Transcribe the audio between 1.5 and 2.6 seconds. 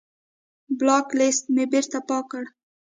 مې بېرته پاک کړ.